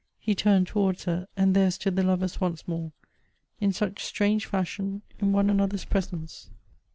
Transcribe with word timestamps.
He 0.17 0.33
turned 0.33 0.65
towards 0.65 1.03
her; 1.03 1.27
and 1.37 1.55
there 1.55 1.69
stood 1.69 1.95
the 1.95 2.01
lovers 2.01 2.41
once 2.41 2.67
more, 2.67 2.91
in 3.59 3.71
such 3.71 4.03
strange 4.03 4.47
fashion, 4.47 5.03
in 5.19 5.31
one 5.31 5.47
another's 5.47 5.85
presence. 5.85 6.49